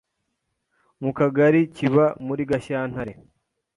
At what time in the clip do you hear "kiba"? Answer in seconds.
1.75-2.05